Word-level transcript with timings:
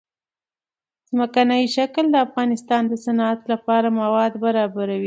ځمکنی 1.09 1.63
شکل 1.75 2.05
د 2.11 2.15
افغانستان 2.27 2.81
د 2.87 2.93
صنعت 3.05 3.39
لپاره 3.51 3.87
مواد 4.01 4.31
برابروي. 4.43 4.99